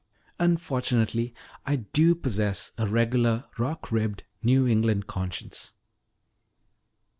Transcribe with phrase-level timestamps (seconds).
[0.39, 1.31] Unfortunately
[1.63, 5.73] I do possess a regular rock ribbed New England conscience."